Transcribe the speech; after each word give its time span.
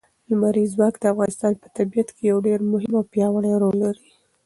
لمریز 0.29 0.69
ځواک 0.75 0.95
د 0.99 1.03
افغانستان 1.13 1.53
په 1.61 1.67
طبیعت 1.77 2.09
کې 2.15 2.23
یو 2.31 2.37
ډېر 2.47 2.59
مهم 2.71 2.93
او 2.99 3.03
پیاوړی 3.13 3.51
رول 3.61 3.75
لري. 3.83 4.05